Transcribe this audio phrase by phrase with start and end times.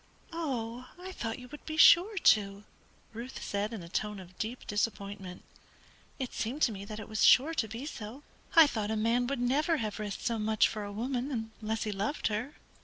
[0.33, 2.63] "Oh, I thought you would be sure to,"
[3.13, 5.43] Ruth said in a tone of deep disappointment.
[6.17, 8.23] "It seemed to me that it was sure to be so.
[8.55, 11.91] I thought a man would never have risked so much for a woman unless he
[11.91, 12.55] loved her."